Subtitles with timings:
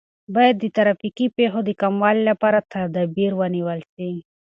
[0.35, 4.11] باید د ترافیکي پیښو د کموالي لپاره تدابیر ونیول سي.